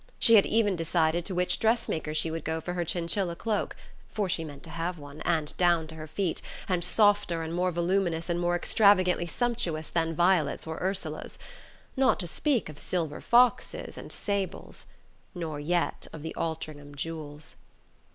[0.17, 3.75] She had even decided to which dressmaker she would go for her chinchilla cloak
[4.11, 7.71] for she meant to have one, and down to her feet, and softer and more
[7.71, 11.37] voluminous and more extravagantly sumptuous than Violet's or Ursula's...
[11.95, 14.87] not to speak of silver foxes and sables...
[15.35, 17.55] nor yet of the Altringham jewels.